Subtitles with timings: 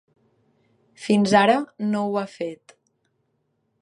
[1.03, 1.57] Fins ara
[1.91, 2.75] no ho ha fet.